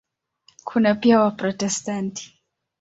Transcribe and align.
Kuna 0.63 0.95
pia 0.95 1.19
Waprotestanti. 1.19 2.33